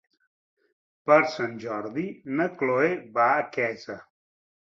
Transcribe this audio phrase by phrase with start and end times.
[1.09, 2.07] Per Sant Jordi
[2.39, 4.01] na Chloé va a Quesa.